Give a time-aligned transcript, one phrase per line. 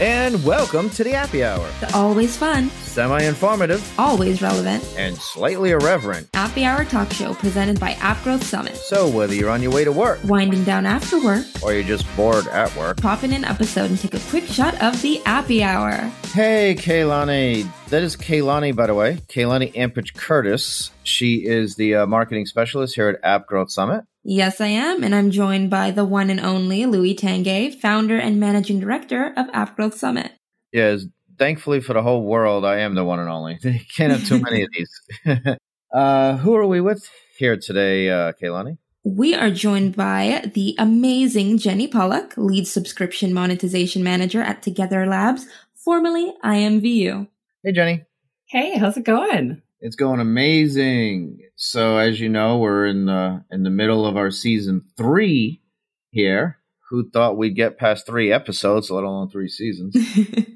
[0.00, 1.68] And welcome to the Happy Hour.
[1.80, 6.30] The always fun, Semi informative always relevant and slightly irreverent.
[6.32, 8.76] Happy Hour talk show presented by App Growth Summit.
[8.76, 12.06] So, whether you're on your way to work Winding down after work, or you're just
[12.16, 15.62] bored at work, pop in an episode and take a quick shot of the Happy
[15.62, 16.10] Hour.
[16.32, 17.68] hey, Kaylani.
[17.90, 19.18] That is Kaylani, by the way.
[19.28, 20.92] Kaylani Ampage Curtis.
[21.02, 24.04] She is the uh, marketing specialist here at App Growth Summit.
[24.22, 28.38] Yes, I am, and I'm joined by the one and only Louis Tanguay, founder and
[28.38, 30.32] managing director of App Growth Summit.
[30.72, 31.06] Yes,
[31.38, 33.58] thankfully for the whole world, I am the one and only.
[33.62, 34.90] They can't have too many of these.
[35.94, 38.76] uh, who are we with here today, uh, Kaylani?
[39.04, 45.46] We are joined by the amazing Jenny Pollock, lead subscription monetization manager at Together Labs,
[45.74, 47.26] formerly IMVU.
[47.64, 48.04] Hey, Jenny.
[48.48, 49.62] Hey, how's it going?
[49.80, 51.38] It's going amazing.
[51.56, 55.62] So, as you know, we're in the in the middle of our season three
[56.10, 56.58] here.
[56.90, 59.96] Who thought we'd get past three episodes, let alone three seasons?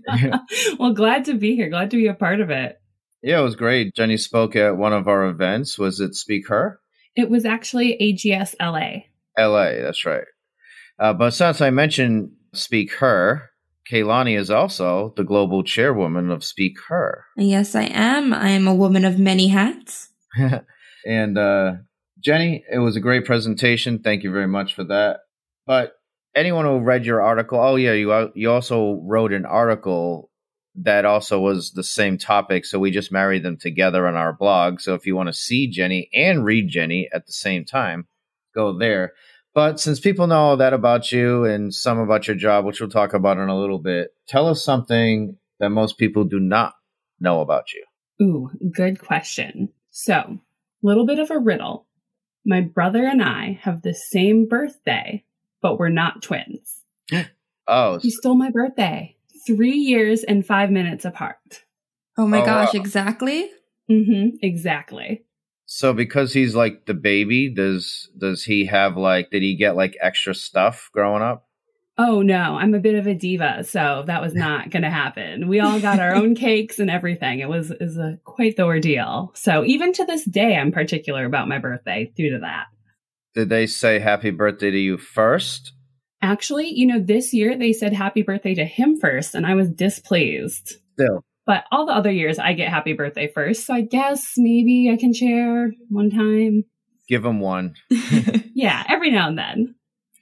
[0.78, 1.68] well, glad to be here.
[1.68, 2.80] Glad to be a part of it.
[3.22, 3.94] yeah, it was great.
[3.94, 5.78] Jenny spoke at one of our events.
[5.78, 6.80] Was it Speak Her?
[7.14, 9.04] It was actually AGS LA.
[9.38, 10.26] LA, that's right.
[10.98, 13.50] Uh, but since I mentioned Speak Her,
[13.90, 17.24] Kaylani is also the global chairwoman of Speak Her.
[17.36, 18.32] yes, I am.
[18.32, 20.08] I am a woman of many hats.
[21.06, 21.72] and uh,
[22.20, 23.98] Jenny, it was a great presentation.
[23.98, 25.20] Thank you very much for that.
[25.66, 25.92] But
[26.34, 30.30] anyone who read your article, oh yeah, you you also wrote an article
[30.76, 32.64] that also was the same topic.
[32.64, 34.80] So we just married them together on our blog.
[34.80, 38.08] So if you want to see Jenny and read Jenny at the same time,
[38.54, 39.12] go there.
[39.54, 42.90] But since people know all that about you and some about your job, which we'll
[42.90, 46.74] talk about in a little bit, tell us something that most people do not
[47.20, 47.84] know about you.
[48.20, 49.68] Ooh, good question.
[49.90, 50.38] So,
[50.82, 51.86] little bit of a riddle.
[52.44, 55.24] My brother and I have the same birthday,
[55.62, 56.82] but we're not twins.
[57.66, 59.16] Oh, He stole my birthday.
[59.46, 61.64] Three years and five minutes apart.
[62.18, 62.80] Oh my Oh, gosh, wow.
[62.80, 63.48] exactly.
[63.90, 64.36] Mm-hmm.
[64.42, 65.24] Exactly.
[65.74, 69.96] So because he's like the baby, does does he have like did he get like
[70.00, 71.48] extra stuff growing up?
[71.98, 75.48] Oh no, I'm a bit of a diva, so that was not going to happen.
[75.48, 77.40] We all got our own cakes and everything.
[77.40, 79.32] It was is a quite the ordeal.
[79.34, 82.66] So even to this day, I'm particular about my birthday due to that.
[83.34, 85.72] Did they say happy birthday to you first?
[86.22, 89.70] Actually, you know, this year they said happy birthday to him first, and I was
[89.70, 90.74] displeased.
[90.92, 91.24] Still.
[91.46, 94.96] But all the other years, I get happy birthday first, so I guess maybe I
[94.96, 96.64] can share one time.
[97.08, 97.74] Give him one.
[98.56, 99.74] Yeah, every now and then.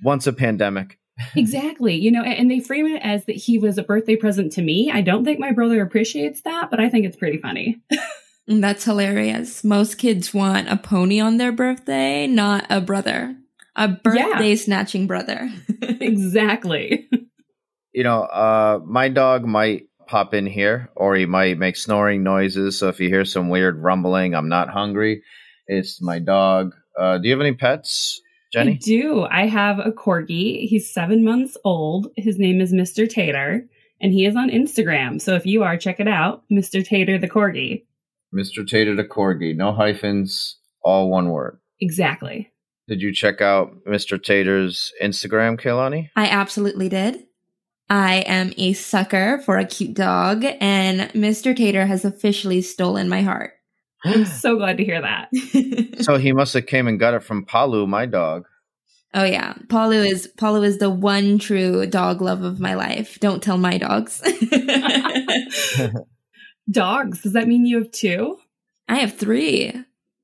[0.03, 0.99] Once a pandemic.
[1.37, 1.94] Exactly.
[1.94, 4.91] You know, and they frame it as that he was a birthday present to me.
[4.93, 7.83] I don't think my brother appreciates that, but I think it's pretty funny.
[8.47, 9.62] That's hilarious.
[9.62, 13.37] Most kids want a pony on their birthday, not a brother.
[13.77, 15.50] A birthday snatching brother.
[15.83, 17.09] exactly.
[17.93, 22.78] You know, uh my dog might pop in here or he might make snoring noises.
[22.78, 25.22] So if you hear some weird rumbling, I'm not hungry.
[25.66, 26.72] It's my dog.
[26.98, 28.20] Uh do you have any pets,
[28.54, 28.74] I Jenny?
[28.76, 29.22] do.
[29.30, 30.66] I have a corgi.
[30.68, 32.08] He's seven months old.
[32.16, 33.08] His name is Mr.
[33.08, 33.64] Tater,
[34.00, 35.20] and he is on Instagram.
[35.20, 36.42] So if you are, check it out.
[36.52, 36.84] Mr.
[36.84, 37.84] Tater the corgi.
[38.34, 38.66] Mr.
[38.66, 39.54] Tater the Corgi.
[39.54, 41.58] No hyphens, all one word.
[41.80, 42.50] Exactly.
[42.88, 44.22] Did you check out Mr.
[44.22, 46.08] Tater's Instagram, Kaylani?
[46.16, 47.24] I absolutely did.
[47.92, 51.54] I am a sucker for a cute dog, and Mr.
[51.54, 53.53] Tater has officially stolen my heart.
[54.03, 55.28] I'm so glad to hear that.
[56.03, 58.47] So he must have came and got it from Palu, my dog.
[59.12, 63.20] oh yeah, Palu is Palu is the one true dog love of my life.
[63.20, 64.22] Don't tell my dogs.
[66.70, 67.22] Dogs.
[67.22, 68.38] Does that mean you have two?
[68.88, 69.74] I have three.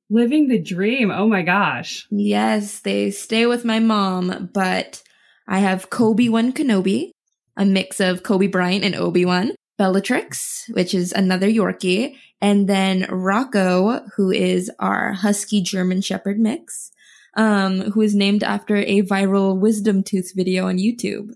[0.09, 1.11] Living the dream.
[1.11, 2.07] Oh my gosh.
[2.11, 5.03] Yes, they stay with my mom, but
[5.47, 7.11] I have Kobe One Kenobi,
[7.59, 13.07] a mix of Kobe Bryant and Obi Wan, Bellatrix, which is another Yorkie, and then
[13.11, 16.91] Rocco, who is our Husky German Shepherd mix,
[17.35, 21.33] um, who is named after a viral wisdom tooth video on YouTube.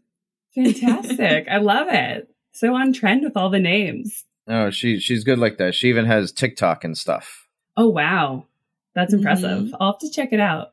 [0.54, 1.48] Fantastic.
[1.50, 2.28] I love it.
[2.52, 4.24] So on trend with all the names.
[4.46, 5.74] Oh, she she's good like that.
[5.74, 7.48] She even has TikTok and stuff.
[7.76, 8.46] Oh wow.
[8.94, 9.68] That's impressive.
[9.68, 9.72] Mhm.
[9.80, 10.71] I'll have to check it out.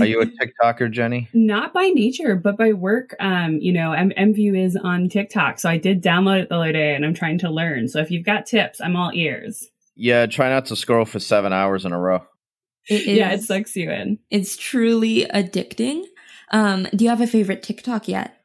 [0.00, 1.28] Are you a TikToker, Jenny?
[1.34, 3.14] Not by nature, but by work.
[3.20, 6.72] Um, you know, M- IMVU is on TikTok, so I did download it the other
[6.72, 7.88] day, and I'm trying to learn.
[7.88, 9.68] So if you've got tips, I'm all ears.
[9.94, 12.24] Yeah, try not to scroll for seven hours in a row.
[12.88, 14.18] It is, Yeah, it sucks you in.
[14.30, 16.04] It's truly addicting.
[16.50, 18.36] Um, do you have a favorite TikTok yet?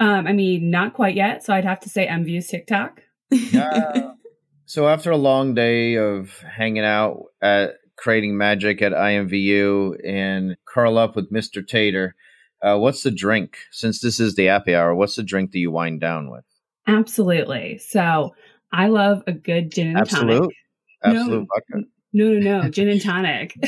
[0.00, 3.00] Um, I mean, not quite yet, so I'd have to say IMVU's TikTok.
[3.30, 4.12] Yeah.
[4.66, 10.98] so after a long day of hanging out at creating magic at IMVU and curl
[10.98, 11.66] up with Mr.
[11.66, 12.14] Tater,
[12.62, 13.56] uh, what's the drink?
[13.70, 16.44] Since this is the happy hour, what's the drink that you wind down with?
[16.86, 17.78] Absolutely.
[17.78, 18.34] So
[18.72, 20.38] I love a good gin and Absolute?
[20.40, 20.56] tonic.
[21.04, 21.46] Absolute No.
[21.54, 21.86] vodka.
[22.12, 23.54] No, no, no, gin and tonic.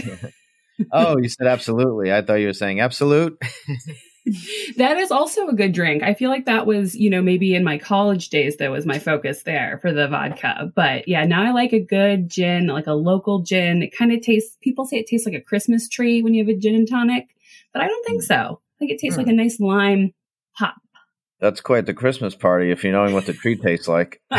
[0.92, 2.12] Oh, you said absolutely.
[2.12, 3.40] I thought you were saying absolute.
[4.76, 6.02] that is also a good drink.
[6.02, 8.98] I feel like that was, you know, maybe in my college days that was my
[8.98, 10.72] focus there for the vodka.
[10.74, 13.82] But yeah, now I like a good gin, like a local gin.
[13.82, 16.54] It kind of tastes people say it tastes like a Christmas tree when you have
[16.54, 17.28] a gin and tonic,
[17.72, 18.34] but I don't think so.
[18.34, 19.22] I think it tastes Hmm.
[19.22, 20.12] like a nice lime
[20.58, 20.74] pop.
[21.40, 24.20] That's quite the Christmas party if you're knowing what the tree tastes like.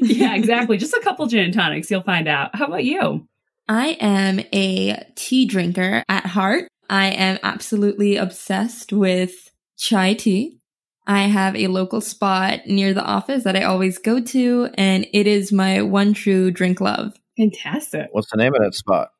[0.00, 0.78] yeah, exactly.
[0.78, 2.56] Just a couple gin and tonics, you'll find out.
[2.56, 3.28] How about you?
[3.68, 6.68] I am a tea drinker at heart.
[6.88, 10.58] I am absolutely obsessed with chai tea.
[11.06, 15.26] I have a local spot near the office that I always go to, and it
[15.26, 17.18] is my one true drink love.
[17.38, 18.08] Fantastic.
[18.12, 19.10] What's the name of that spot?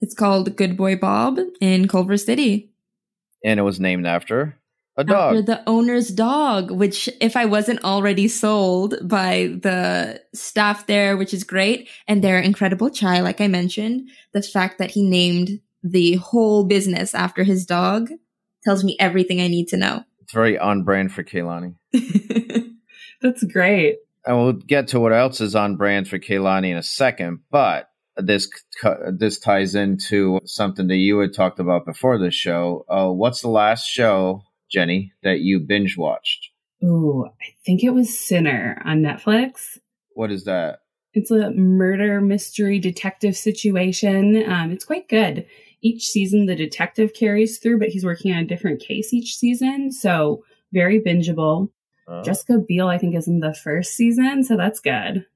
[0.00, 2.70] It's called Good Boy Bob in Culver City.
[3.44, 4.56] And it was named after
[4.96, 5.36] a dog.
[5.36, 11.34] After the owner's dog, which if I wasn't already sold by the staff there, which
[11.34, 16.16] is great, and their incredible chai, like I mentioned, the fact that he named the
[16.16, 18.10] whole business after his dog
[18.64, 20.04] tells me everything I need to know.
[20.20, 21.74] It's very on brand for Kaylani.
[23.22, 23.96] That's great.
[24.26, 27.88] And we'll get to what else is on brand for Kaylani in a second, but
[28.16, 28.48] this
[29.12, 32.84] this ties into something that you had talked about before this show.
[32.88, 36.50] Uh, what's the last show, Jenny, that you binge watched?
[36.84, 39.78] Ooh, I think it was Sinner on Netflix.
[40.10, 40.80] What is that?
[41.14, 44.44] It's a murder mystery detective situation.
[44.48, 45.46] Um, it's quite good.
[45.80, 49.92] Each season, the detective carries through, but he's working on a different case each season.
[49.92, 51.70] So, very bingeable.
[52.06, 54.42] Uh, Jessica Biel, I think, is in the first season.
[54.44, 55.26] So, that's good.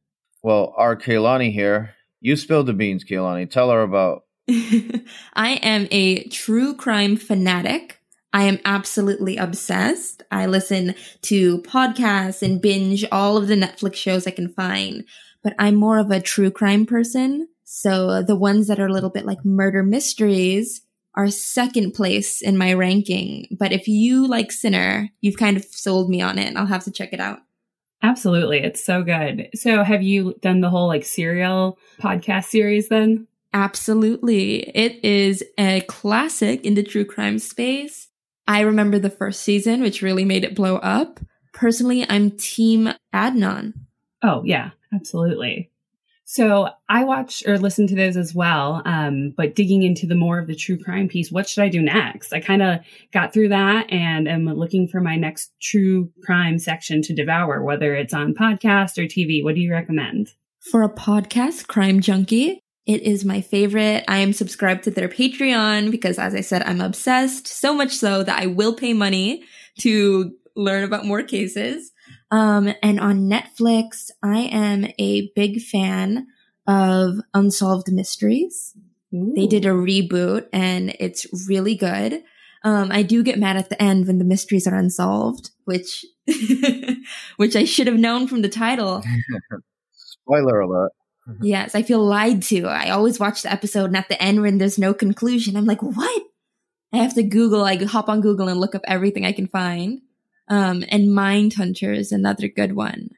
[0.43, 1.94] well, our Kaylani here.
[2.21, 3.50] You spilled the beans, Kaylani.
[3.50, 4.25] Tell her about.
[4.49, 7.99] I am a true crime fanatic.
[8.33, 10.23] I am absolutely obsessed.
[10.31, 15.05] I listen to podcasts and binge all of the Netflix shows I can find,
[15.43, 17.49] but I'm more of a true crime person.
[17.75, 20.83] So uh, the ones that are a little bit like murder mysteries
[21.15, 23.49] are second place in my ranking.
[23.59, 26.85] But if you like Sinner, you've kind of sold me on it and I'll have
[26.85, 27.39] to check it out.
[28.03, 28.59] Absolutely.
[28.59, 29.49] It's so good.
[29.55, 33.27] So, have you done the whole like serial podcast series then?
[33.55, 34.69] Absolutely.
[34.77, 38.09] It is a classic in the true crime space.
[38.47, 41.21] I remember the first season, which really made it blow up.
[41.55, 43.73] Personally, I'm team Adnan.
[44.23, 45.72] Oh, yeah, absolutely.
[46.32, 48.81] So I watch or listen to those as well.
[48.87, 51.82] Um, but digging into the more of the true crime piece, what should I do
[51.82, 52.32] next?
[52.32, 52.79] I kind of
[53.12, 57.94] got through that and am looking for my next true crime section to devour, whether
[57.94, 59.44] it's on podcast or TV.
[59.44, 60.31] What do you recommend?
[60.70, 64.02] For a podcast, Crime Junkie, it is my favorite.
[64.08, 67.46] I am subscribed to their Patreon because, as I said, I'm obsessed.
[67.46, 69.44] So much so that I will pay money
[69.81, 71.93] to learn about more cases.
[72.32, 76.26] Um, and on Netflix, I am a big fan
[76.67, 78.75] of Unsolved Mysteries.
[79.12, 82.23] They did a reboot and it's really good.
[82.64, 86.06] Um, I do get mad at the end when the mysteries are unsolved, which,
[87.37, 89.05] which I should have known from the title.
[89.93, 90.93] Spoiler alert.
[91.40, 92.67] Yes, I feel lied to.
[92.67, 95.81] I always watch the episode and at the end when there's no conclusion, I'm like,
[95.81, 96.23] what?
[96.93, 100.00] I have to Google, I hop on Google and look up everything I can find.
[100.53, 103.09] Um, and Mindhunter is another good one.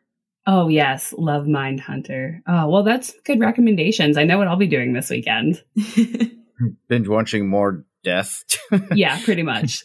[0.46, 1.12] Oh, yes.
[1.18, 2.38] Love Mindhunter.
[2.46, 4.16] Oh, well, that's good recommendations.
[4.16, 5.60] I know what I'll be doing this weekend.
[6.88, 8.44] Binge watching more death.
[8.94, 9.82] yeah, pretty much.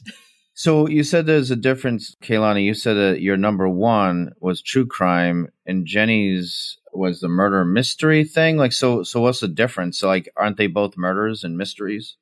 [0.53, 2.65] So you said there's a difference, Kaylani.
[2.65, 8.25] You said that your number one was true crime, and Jenny's was the murder mystery
[8.25, 8.57] thing.
[8.57, 9.97] Like, so, so what's the difference?
[9.97, 12.15] So, like, aren't they both murders and mysteries?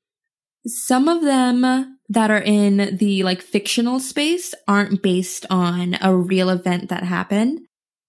[0.66, 6.50] Some of them that are in the like fictional space aren't based on a real
[6.50, 7.62] event that happened.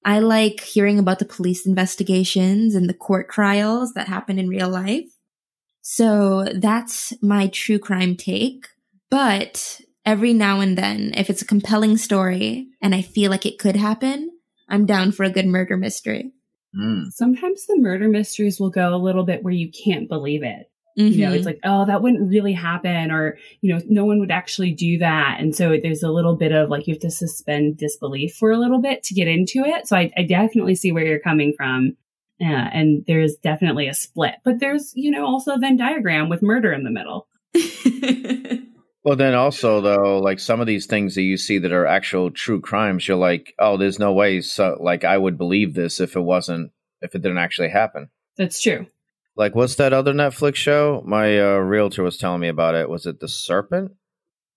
[0.05, 4.69] I like hearing about the police investigations and the court trials that happen in real
[4.69, 5.09] life.
[5.83, 8.67] So that's my true crime take.
[9.11, 13.59] But every now and then, if it's a compelling story and I feel like it
[13.59, 14.31] could happen,
[14.69, 16.33] I'm down for a good murder mystery.
[16.79, 17.11] Mm.
[17.11, 20.71] Sometimes the murder mysteries will go a little bit where you can't believe it.
[21.07, 24.31] You know, it's like, oh, that wouldn't really happen, or, you know, no one would
[24.31, 25.37] actually do that.
[25.39, 28.59] And so there's a little bit of like, you have to suspend disbelief for a
[28.59, 29.87] little bit to get into it.
[29.87, 31.97] So I, I definitely see where you're coming from.
[32.41, 36.41] Uh, and there's definitely a split, but there's, you know, also a Venn diagram with
[36.41, 37.27] murder in the middle.
[39.09, 42.31] Well, then also though, like some of these things that you see that are actual
[42.31, 44.43] true crimes, you're like, oh, there's no way.
[44.43, 48.11] So, like, I would believe this if it wasn't, if it didn't actually happen.
[48.37, 48.87] That's true.
[49.39, 51.01] Like, what's that other Netflix show?
[51.07, 52.91] My uh, realtor was telling me about it.
[52.91, 53.93] Was it The Serpent?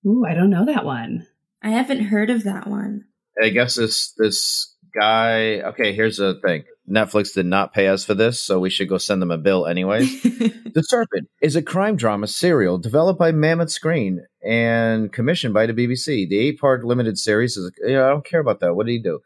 [0.07, 1.27] Ooh, I don't know that one.
[1.61, 3.05] I haven't heard of that one.
[3.41, 5.61] I guess this this guy.
[5.61, 6.63] Okay, here's the thing.
[6.89, 9.67] Netflix did not pay us for this, so we should go send them a bill
[9.67, 10.23] anyways.
[10.23, 15.73] the Serpent is a crime drama serial developed by Mammoth Screen and commissioned by the
[15.73, 16.27] BBC.
[16.27, 17.71] The eight-part limited series is.
[17.85, 18.73] You know, I don't care about that.
[18.73, 19.19] What did he do?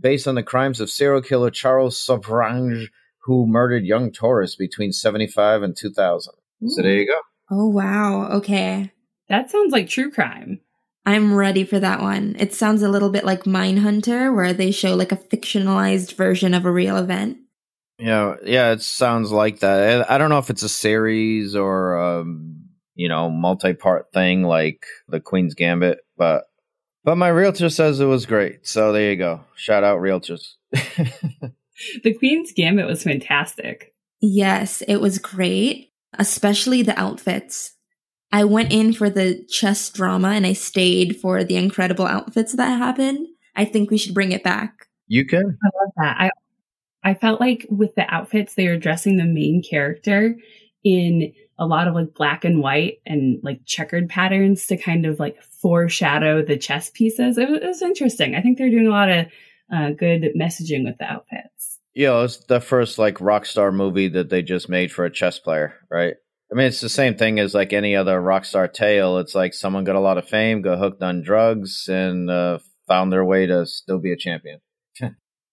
[0.00, 2.86] Based on the crimes of serial killer Charles Sobhraj,
[3.24, 6.32] who murdered young tourists between 75 and 2000.
[6.66, 7.20] So there you go.
[7.50, 8.28] Oh, wow.
[8.32, 8.92] Okay.
[9.28, 10.60] That sounds like true crime.
[11.06, 12.36] I'm ready for that one.
[12.38, 16.66] It sounds a little bit like Mindhunter, where they show like a fictionalized version of
[16.66, 17.38] a real event.
[17.98, 20.10] Yeah, yeah, it sounds like that.
[20.10, 25.20] I don't know if it's a series or um, you know, multi-part thing like the
[25.20, 26.44] Queen's Gambit, but
[27.02, 28.66] but my realtor says it was great.
[28.66, 29.44] So there you go.
[29.54, 30.54] Shout out realtors.
[32.04, 33.94] the Queen's Gambit was fantastic.
[34.20, 37.74] Yes, it was great, especially the outfits.
[38.32, 42.78] I went in for the chess drama and I stayed for the incredible outfits that
[42.78, 43.26] happened.
[43.56, 44.86] I think we should bring it back.
[45.08, 45.40] You can.
[45.40, 46.16] I love that.
[46.20, 46.30] I
[47.02, 50.36] I felt like with the outfits they were dressing the main character
[50.84, 55.18] in a lot of like black and white and like checkered patterns to kind of
[55.18, 57.36] like foreshadow the chess pieces.
[57.36, 58.34] It was, it was interesting.
[58.34, 59.26] I think they're doing a lot of
[59.72, 61.69] uh, good messaging with the outfits.
[62.00, 65.38] Yeah, it's the first like rock star movie that they just made for a chess
[65.38, 66.14] player, right?
[66.50, 69.18] I mean, it's the same thing as like any other rock star tale.
[69.18, 73.12] It's like someone got a lot of fame, got hooked on drugs, and uh, found
[73.12, 74.60] their way to still be a champion.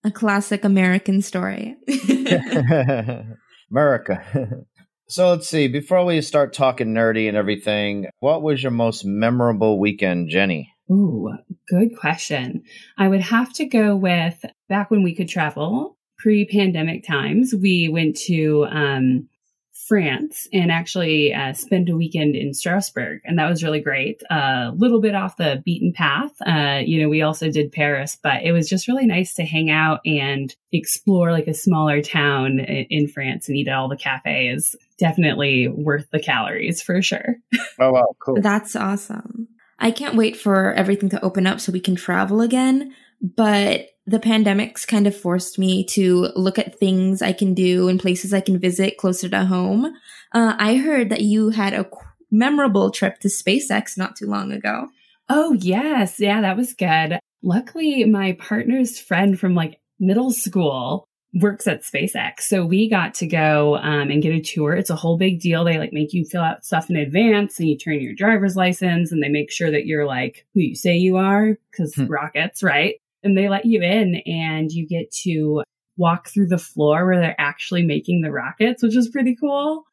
[0.06, 1.75] a classic American story.
[3.70, 4.63] America.
[5.10, 5.68] so let's see.
[5.68, 10.72] Before we start talking nerdy and everything, what was your most memorable weekend, Jenny?
[10.89, 11.30] Ooh,
[11.68, 12.63] good question.
[12.98, 17.53] I would have to go with back when we could travel, pre pandemic times.
[17.53, 19.29] We went to um,
[19.88, 24.21] France and actually uh, spent a weekend in Strasbourg, and that was really great.
[24.29, 26.33] A uh, little bit off the beaten path.
[26.45, 29.69] Uh, you know, we also did Paris, but it was just really nice to hang
[29.69, 33.95] out and explore like a smaller town in, in France and eat at all the
[33.95, 34.75] cafes.
[35.00, 37.36] Definitely worth the calories for sure.
[37.79, 38.41] Oh wow, cool!
[38.41, 39.50] That's awesome.
[39.77, 42.95] I can't wait for everything to open up so we can travel again.
[43.21, 47.99] But the pandemics kind of forced me to look at things I can do and
[47.99, 49.93] places I can visit closer to home.
[50.31, 51.85] Uh, I heard that you had a
[52.31, 54.87] memorable trip to SpaceX not too long ago.
[55.27, 56.21] Oh, yes.
[56.21, 57.19] Yeah, that was good.
[57.43, 62.41] Luckily, my partner's friend from like middle school works at SpaceX.
[62.41, 64.73] So we got to go um, and get a tour.
[64.73, 65.65] It's a whole big deal.
[65.65, 69.11] They like make you fill out stuff in advance and you turn your driver's license
[69.11, 72.05] and they make sure that you're like who you say you are because hmm.
[72.05, 72.95] rockets, right?
[73.24, 75.63] And they let you in and you get to
[75.97, 79.86] walk through the floor where they're actually making the rockets, which is pretty cool.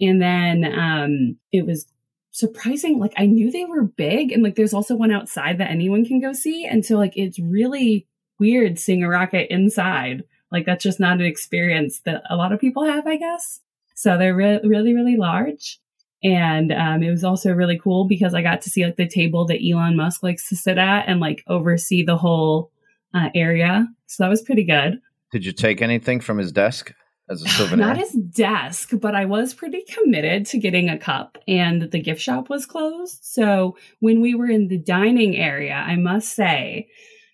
[0.00, 1.86] And then um, it was
[2.30, 2.98] surprising.
[2.98, 6.20] Like I knew they were big, and like there's also one outside that anyone can
[6.20, 6.64] go see.
[6.64, 8.06] And so like it's really
[8.38, 10.24] weird seeing a rocket inside.
[10.50, 13.60] Like that's just not an experience that a lot of people have, I guess.
[13.94, 15.78] So they're re- really, really large.
[16.22, 19.46] And um, it was also really cool because I got to see like the table
[19.46, 22.70] that Elon Musk likes to sit at and like oversee the whole
[23.14, 23.86] uh, area.
[24.06, 25.00] So that was pretty good.
[25.32, 26.92] Did you take anything from his desk
[27.30, 27.86] as a souvenir?
[27.86, 32.20] Not his desk, but I was pretty committed to getting a cup and the gift
[32.20, 33.20] shop was closed.
[33.22, 36.88] So when we were in the dining area, I must say,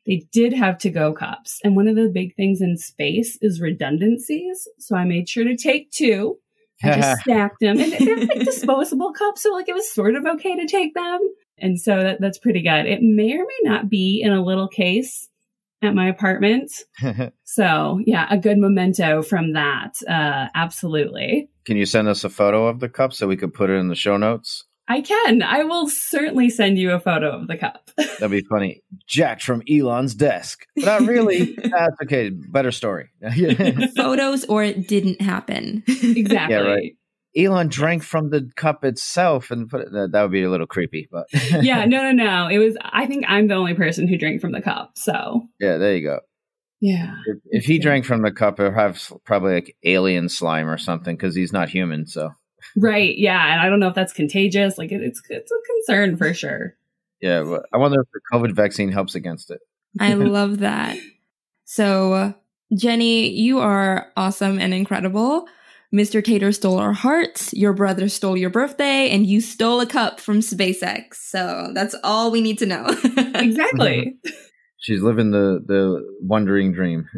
[0.06, 1.58] they did have to go cups.
[1.64, 4.68] And one of the big things in space is redundancies.
[4.78, 6.38] So I made sure to take two
[6.83, 10.26] I just stacked them, and they're like disposable cups, so like it was sort of
[10.26, 11.21] okay to take them.
[11.59, 12.87] And so that, that's pretty good.
[12.87, 15.28] It may or may not be in a little case
[15.83, 16.71] at my apartment.
[17.45, 19.95] so yeah, a good memento from that.
[20.06, 21.49] Uh, absolutely.
[21.64, 23.88] Can you send us a photo of the cup so we could put it in
[23.88, 24.65] the show notes?
[24.88, 25.42] I can.
[25.42, 27.90] I will certainly send you a photo of the cup.
[27.96, 28.82] That'd be funny.
[29.06, 30.66] Jacked from Elon's desk.
[30.76, 31.54] But not really.
[31.56, 32.30] That's okay.
[32.30, 33.10] Better story.
[33.96, 35.82] Photos or it didn't happen.
[35.86, 36.56] exactly.
[36.56, 36.92] Yeah, right.
[37.36, 41.06] Elon drank from the cup itself and put it, that would be a little creepy,
[41.12, 41.26] but
[41.62, 42.48] yeah, no, no, no.
[42.48, 44.92] It was, I think I'm the only person who drank from the cup.
[44.94, 46.20] So yeah, there you go.
[46.80, 47.16] Yeah.
[47.26, 50.78] If, if he drank from the cup, it would have probably like alien slime or
[50.78, 52.06] something because he's not human.
[52.06, 52.30] So
[52.76, 53.16] Right.
[53.16, 53.52] Yeah.
[53.52, 54.78] And I don't know if that's contagious.
[54.78, 56.75] Like it, it's it's a concern for sure.
[57.20, 57.42] Yeah.
[57.42, 59.61] But I wonder if the COVID vaccine helps against it.
[60.00, 60.99] I love that.
[61.64, 62.35] So,
[62.76, 65.46] Jenny, you are awesome and incredible.
[65.94, 66.23] Mr.
[66.23, 70.40] Tater stole our hearts, your brother stole your birthday, and you stole a cup from
[70.40, 71.14] SpaceX.
[71.14, 72.87] So that's all we need to know.
[73.35, 74.16] exactly.
[74.78, 77.08] She's living the the wondering dream.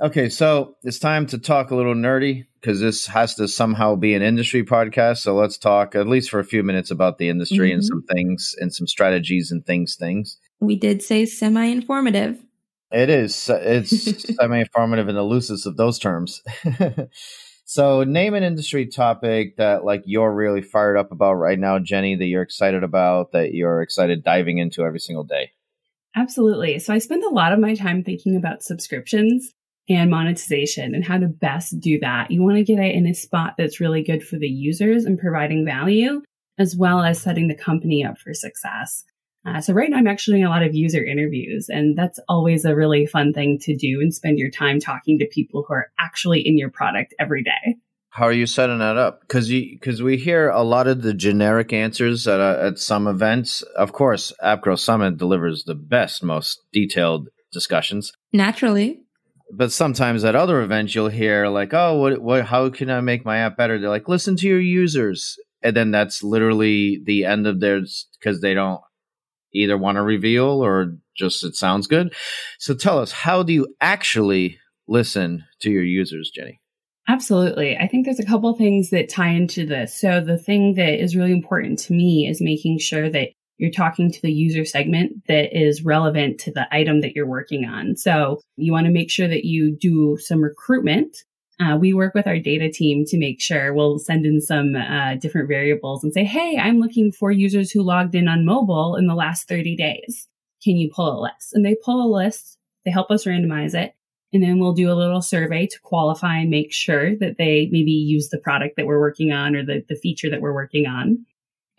[0.00, 4.14] Okay, so it's time to talk a little nerdy because this has to somehow be
[4.14, 5.18] an industry podcast.
[5.18, 7.74] So let's talk at least for a few minutes about the industry mm-hmm.
[7.74, 10.38] and some things and some strategies and things, things.
[10.60, 12.38] We did say semi informative.
[12.92, 13.48] It is.
[13.48, 16.42] It's semi-informative in the loosest of those terms.
[17.64, 22.16] so, name an industry topic that like you're really fired up about right now, Jenny.
[22.16, 23.30] That you're excited about.
[23.30, 25.52] That you're excited diving into every single day.
[26.16, 26.80] Absolutely.
[26.80, 29.52] So, I spend a lot of my time thinking about subscriptions
[29.90, 32.30] and monetization and how to best do that.
[32.30, 35.18] You want to get it in a spot that's really good for the users and
[35.18, 36.22] providing value,
[36.58, 39.04] as well as setting the company up for success.
[39.44, 42.64] Uh, so right now I'm actually doing a lot of user interviews and that's always
[42.64, 45.90] a really fun thing to do and spend your time talking to people who are
[45.98, 47.76] actually in your product every day.
[48.10, 49.22] How are you setting that up?
[49.22, 53.62] Because because we hear a lot of the generic answers at uh, at some events.
[53.76, 58.12] Of course, App Growth Summit delivers the best, most detailed discussions.
[58.32, 59.00] Naturally,
[59.52, 62.46] but sometimes at other events you'll hear like, "Oh, what what?
[62.46, 65.90] How can I make my app better?" They're like, "Listen to your users," and then
[65.90, 68.80] that's literally the end of theirs because they don't
[69.52, 72.14] either want to reveal or just it sounds good.
[72.58, 76.60] So tell us, how do you actually listen to your users, Jenny?
[77.08, 77.76] Absolutely.
[77.76, 79.98] I think there's a couple things that tie into this.
[80.00, 83.30] So the thing that is really important to me is making sure that
[83.60, 87.64] you're talking to the user segment that is relevant to the item that you're working
[87.64, 87.96] on.
[87.96, 91.16] So you want to make sure that you do some recruitment
[91.60, 95.16] uh, we work with our data team to make sure we'll send in some uh,
[95.16, 99.06] different variables and say, hey, I'm looking for users who logged in on mobile in
[99.06, 100.26] the last 30 days.
[100.64, 101.52] Can you pull a list?
[101.52, 103.94] And they pull a list, they help us randomize it.
[104.32, 107.90] And then we'll do a little survey to qualify and make sure that they maybe
[107.90, 111.26] use the product that we're working on or the, the feature that we're working on.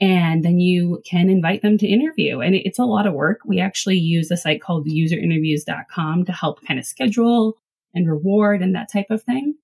[0.02, 2.40] And then you can invite them to interview.
[2.42, 3.40] And it's a lot of work.
[3.46, 7.58] We actually use a site called userinterviews.com to help kind of schedule
[7.94, 9.56] and reward and that type of thing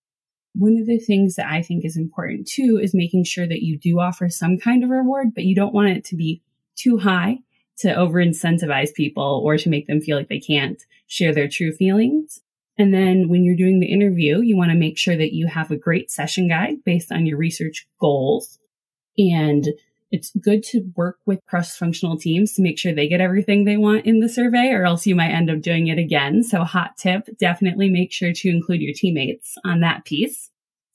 [0.58, 3.78] one of the things that I think is important too is making sure that you
[3.78, 6.42] do offer some kind of reward, but you don't want it to be
[6.76, 7.40] too high
[7.80, 11.72] to over incentivize people or to make them feel like they can't share their true
[11.72, 12.42] feelings.
[12.78, 15.72] And then when you're doing the interview, you want to make sure that you have
[15.72, 18.60] a great session guide based on your research goals.
[19.18, 19.68] And
[20.12, 23.78] it's good to work with cross functional teams to make sure they get everything they
[23.78, 26.44] want in the survey, or else you might end up doing it again.
[26.44, 30.50] So, hot tip definitely make sure to include your teammates on that piece.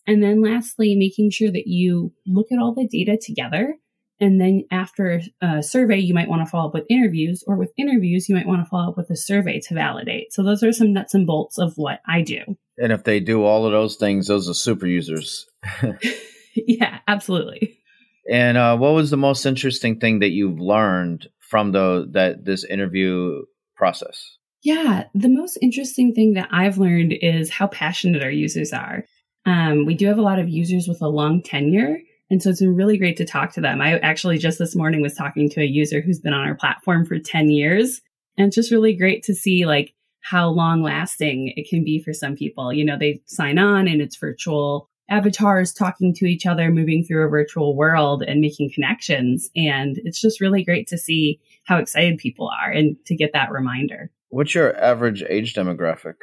[0.06, 3.76] And then, lastly, making sure that you look at all the data together.
[4.18, 7.72] And then, after a survey, you might want to follow up with interviews, or with
[7.76, 10.32] interviews, you might want to follow up with a survey to validate.
[10.32, 12.40] So, those are some nuts and bolts of what I do.
[12.78, 15.46] And if they do all of those things, those are super users.
[16.54, 17.81] yeah, absolutely.
[18.30, 22.64] And uh, what was the most interesting thing that you've learned from the that this
[22.64, 23.42] interview
[23.76, 24.38] process?
[24.62, 29.04] Yeah, the most interesting thing that I've learned is how passionate our users are.
[29.44, 31.98] Um, we do have a lot of users with a long tenure,
[32.30, 33.80] and so it's been really great to talk to them.
[33.80, 37.04] I actually just this morning was talking to a user who's been on our platform
[37.04, 38.00] for 10 years,
[38.38, 42.12] and it's just really great to see like how long lasting it can be for
[42.12, 42.72] some people.
[42.72, 47.26] You know, they sign on and it's virtual avatars talking to each other, moving through
[47.26, 49.50] a virtual world and making connections.
[49.56, 53.50] And it's just really great to see how excited people are and to get that
[53.50, 54.10] reminder.
[54.30, 56.14] What's your average age demographic?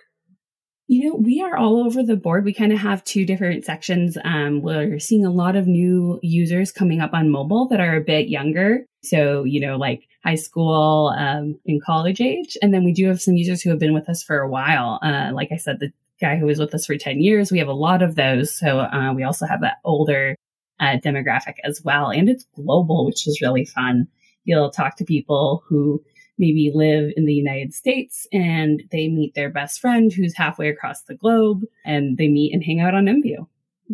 [0.88, 2.46] You know, we are all over the board.
[2.46, 4.18] We kind of have two different sections.
[4.24, 8.02] Um, we're seeing a lot of new users coming up on mobile that are a
[8.02, 8.86] bit younger.
[9.04, 12.58] So, you know, like high school um, and college age.
[12.64, 15.00] And then we do have some users who have been with us for a while.
[15.04, 17.52] Uh, like I said, the guy who was with us for 10 years.
[17.52, 18.58] We have a lot of those.
[18.58, 20.36] So uh, we also have that older
[20.80, 22.10] uh, demographic as well.
[22.10, 24.08] And it's global, which is really fun.
[24.44, 26.04] You'll talk to people who
[26.38, 31.02] maybe live in the United States and they meet their best friend who's halfway across
[31.04, 33.48] the globe and they meet and hang out on IMVU.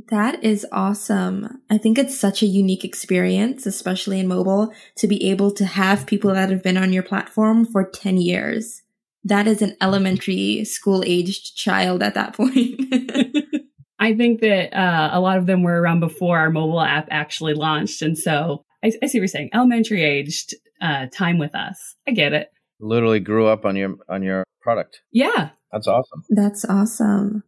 [0.10, 1.62] That is awesome.
[1.70, 6.06] I think it's such a unique experience, especially in mobile, to be able to have
[6.06, 8.84] people that have been on your platform for 10 years
[9.26, 12.80] that is an elementary school aged child at that point.
[14.00, 17.54] I think that uh, a lot of them were around before our mobile app actually
[17.54, 18.02] launched.
[18.02, 19.50] And so I, I see what you're saying.
[19.54, 21.96] Elementary aged uh, time with us.
[22.08, 22.50] I get it.
[22.80, 25.02] Literally grew up on your on your product.
[25.12, 25.50] Yeah.
[25.72, 26.24] That's awesome.
[26.30, 27.44] That's awesome.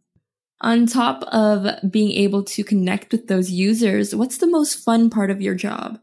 [0.60, 5.30] On top of being able to connect with those users, what's the most fun part
[5.30, 5.98] of your job?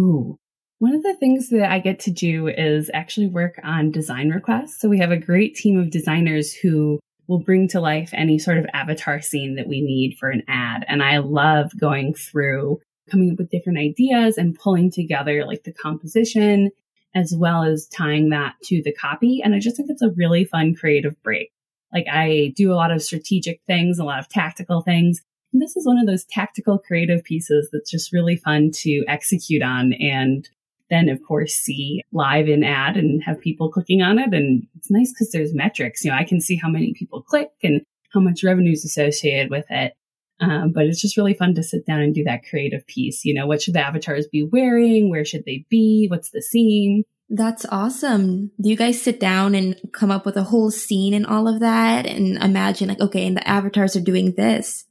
[0.00, 0.38] Ooh,
[0.78, 4.80] one of the things that I get to do is actually work on design requests.
[4.80, 8.58] So we have a great team of designers who will bring to life any sort
[8.58, 10.84] of avatar scene that we need for an ad.
[10.88, 15.72] And I love going through coming up with different ideas and pulling together like the
[15.72, 16.70] composition
[17.14, 19.40] as well as tying that to the copy.
[19.42, 21.50] And I just think it's a really fun creative break.
[21.92, 25.22] Like I do a lot of strategic things, a lot of tactical things.
[25.52, 29.94] This is one of those tactical creative pieces that's just really fun to execute on
[29.94, 30.48] and
[30.90, 34.32] then of course see live in ad and have people clicking on it.
[34.32, 36.04] And it's nice because there's metrics.
[36.04, 39.50] You know, I can see how many people click and how much revenue is associated
[39.50, 39.94] with it.
[40.40, 43.24] Um, but it's just really fun to sit down and do that creative piece.
[43.24, 45.10] You know, what should the avatars be wearing?
[45.10, 46.06] Where should they be?
[46.08, 47.04] What's the scene?
[47.30, 48.52] That's awesome.
[48.60, 51.60] Do you guys sit down and come up with a whole scene and all of
[51.60, 54.86] that and imagine like, okay, and the avatars are doing this?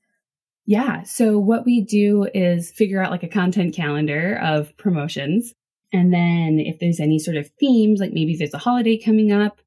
[0.65, 1.03] Yeah.
[1.03, 5.53] So what we do is figure out like a content calendar of promotions.
[5.93, 9.61] And then if there's any sort of themes, like maybe there's a holiday coming up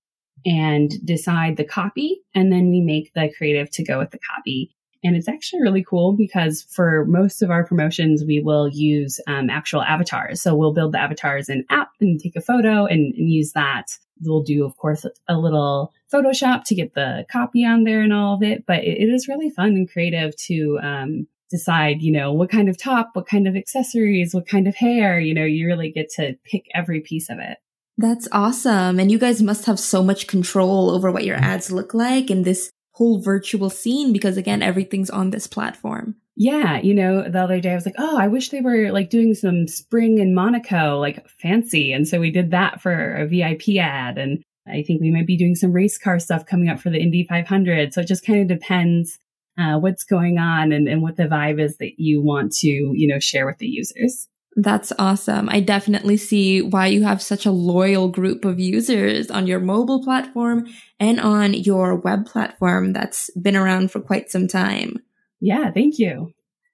[0.45, 2.23] and decide the copy.
[2.35, 4.75] And then we make the creative to go with the copy.
[5.03, 9.49] And it's actually really cool because for most of our promotions, we will use um,
[9.49, 10.43] actual avatars.
[10.43, 13.87] So we'll build the avatars in app and take a photo and, and use that.
[14.23, 18.35] We'll do, of course, a little Photoshop to get the copy on there and all
[18.35, 18.67] of it.
[18.67, 22.69] But it, it is really fun and creative to um, decide, you know, what kind
[22.69, 25.19] of top, what kind of accessories, what kind of hair.
[25.21, 27.59] You know, you really get to pick every piece of it.
[27.99, 28.99] That's awesome.
[28.99, 32.45] And you guys must have so much control over what your ads look like and
[32.45, 36.17] this whole virtual scene because again, everything's on this platform.
[36.37, 39.11] Yeah, you know, the other day I was like, oh, I wish they were like
[39.11, 41.93] doing some spring in Monaco, like fancy.
[41.93, 44.17] And so we did that for a VIP ad.
[44.17, 47.01] And I think we might be doing some race car stuff coming up for the
[47.01, 47.93] Indy 500.
[47.93, 49.19] So it just kind of depends
[49.61, 53.07] uh, what's going on and, and what the vibe is that you want to, you
[53.07, 54.29] know, share with the users.
[54.57, 55.49] That's awesome.
[55.49, 60.03] I definitely see why you have such a loyal group of users on your mobile
[60.03, 60.67] platform
[60.99, 64.97] and on your web platform that's been around for quite some time.
[65.41, 66.33] Yeah, thank you.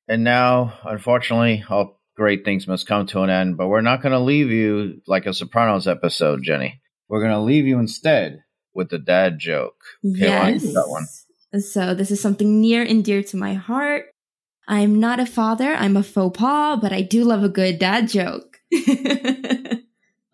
[0.08, 4.12] And now, unfortunately, all great things must come to an end, but we're not going
[4.12, 6.80] to leave you like a Sopranos episode, Jenny.
[7.08, 8.42] We're going to leave you instead
[8.74, 9.76] with the dad joke.
[10.04, 10.62] Okay, yes.
[10.62, 11.06] That one.
[11.60, 14.06] So this is something near and dear to my heart.
[14.68, 18.08] I'm not a father, I'm a faux pas, but I do love a good dad
[18.08, 18.58] joke.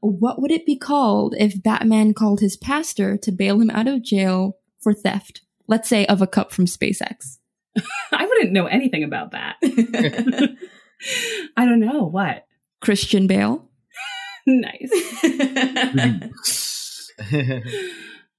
[0.00, 4.02] what would it be called if Batman called his pastor to bail him out of
[4.02, 5.42] jail for theft?
[5.68, 7.38] Let's say of a cup from SpaceX.
[8.12, 9.56] I wouldn't know anything about that.
[11.56, 12.04] I don't know.
[12.04, 12.46] What?
[12.80, 13.68] Christian Bale.
[14.46, 14.90] nice.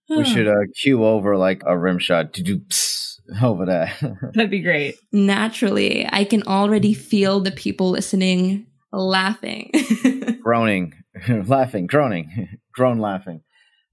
[0.10, 2.34] We should uh, cue over like a rim shot.
[2.34, 2.62] To do
[3.42, 3.94] over there.
[4.34, 4.96] That'd be great.
[5.12, 9.72] Naturally, I can already feel the people listening laughing,
[10.44, 10.94] groaning,
[11.46, 13.42] laughing, groaning, groan laughing.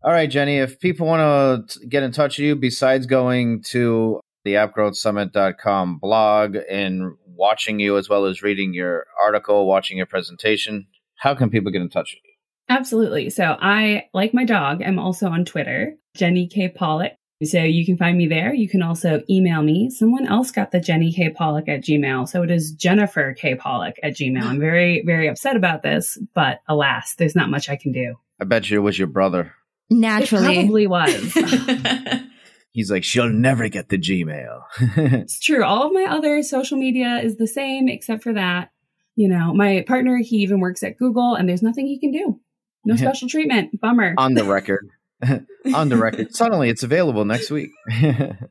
[0.02, 4.20] All right, Jenny, if people want to get in touch with you, besides going to
[4.44, 10.86] the appgrowthsummit.com blog and watching you as well as reading your article, watching your presentation,
[11.16, 12.30] how can people get in touch with you?
[12.74, 13.28] Absolutely.
[13.30, 16.68] So I, like my dog, am also on Twitter, Jenny K.
[16.68, 17.12] Pollock.
[17.42, 18.52] So you can find me there.
[18.52, 19.88] You can also email me.
[19.88, 21.30] Someone else got the Jenny K.
[21.30, 22.28] Pollock at Gmail.
[22.28, 23.54] So it is Jennifer K.
[23.54, 24.42] Pollock at Gmail.
[24.42, 28.16] I'm very, very upset about this, but alas, there's not much I can do.
[28.40, 29.54] I bet you it was your brother.
[29.88, 30.52] Naturally.
[30.52, 31.32] It probably was.
[32.72, 34.62] He's like, she'll never get the Gmail.
[34.96, 35.64] it's true.
[35.64, 38.70] All of my other social media is the same except for that.
[39.16, 42.38] You know, my partner, he even works at Google and there's nothing he can do.
[42.84, 43.80] No special treatment.
[43.80, 44.14] Bummer.
[44.16, 44.88] On the record.
[45.74, 46.34] on the record.
[46.34, 47.70] Suddenly it's available next week.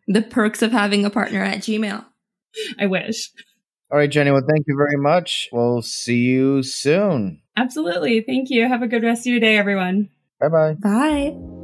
[0.07, 2.05] the perks of having a partner at Gmail.
[2.79, 3.31] I wish.
[3.91, 4.31] All right, Jenny.
[4.31, 5.49] Well, thank you very much.
[5.51, 7.41] We'll see you soon.
[7.57, 8.21] Absolutely.
[8.21, 8.67] Thank you.
[8.67, 10.09] Have a good rest of your day, everyone.
[10.39, 10.75] Bye-bye.
[10.75, 11.58] Bye.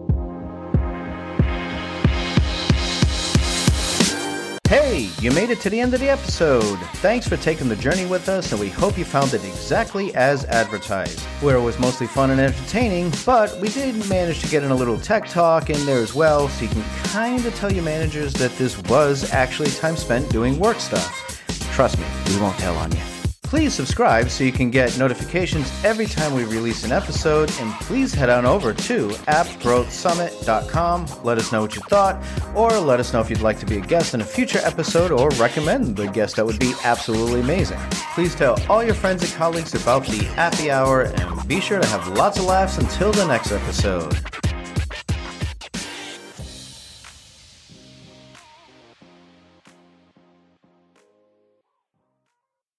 [4.75, 6.77] Hey, you made it to the end of the episode.
[6.95, 10.43] Thanks for taking the journey with us, and we hope you found it exactly as
[10.43, 14.71] advertised, where it was mostly fun and entertaining, but we did manage to get in
[14.71, 17.85] a little tech talk in there as well, so you can kind of tell your
[17.85, 21.41] managers that this was actually time spent doing work stuff.
[21.71, 23.14] Trust me, we won't tell on you.
[23.45, 28.13] Please subscribe so you can get notifications every time we release an episode, and please
[28.13, 31.05] head on over to appgrowthsummit.com.
[31.23, 32.21] Let us know what you thought,
[32.55, 35.11] or let us know if you'd like to be a guest in a future episode,
[35.11, 37.79] or recommend the guest that would be absolutely amazing.
[38.13, 41.87] Please tell all your friends and colleagues about the Appy Hour, and be sure to
[41.87, 44.44] have lots of laughs until the next episode.